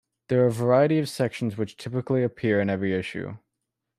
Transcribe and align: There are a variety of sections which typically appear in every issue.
There 0.29 0.41
are 0.43 0.47
a 0.47 0.51
variety 0.51 0.97
of 0.97 1.07
sections 1.07 1.59
which 1.59 1.77
typically 1.77 2.23
appear 2.23 2.59
in 2.59 2.71
every 2.71 2.95
issue. 2.95 3.37